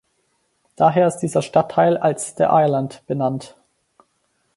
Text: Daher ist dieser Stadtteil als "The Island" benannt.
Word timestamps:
Daher 0.77 1.05
ist 1.07 1.19
dieser 1.19 1.43
Stadtteil 1.43 1.95
als 1.95 2.35
"The 2.35 2.45
Island" 2.49 3.03
benannt. 3.05 3.55